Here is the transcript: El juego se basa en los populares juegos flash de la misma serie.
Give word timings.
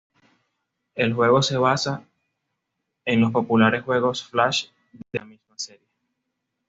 El 0.95 1.13
juego 1.13 1.43
se 1.43 1.57
basa 1.59 2.07
en 3.05 3.21
los 3.21 3.31
populares 3.31 3.83
juegos 3.83 4.23
flash 4.23 4.69
de 5.13 5.19
la 5.19 5.25
misma 5.25 5.55
serie. 5.59 5.87